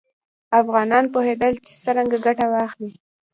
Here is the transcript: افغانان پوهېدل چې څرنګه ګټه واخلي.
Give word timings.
افغانان 0.61 1.05
پوهېدل 1.13 1.53
چې 1.65 1.73
څرنګه 1.83 2.17
ګټه 2.25 2.45
واخلي. 2.53 2.91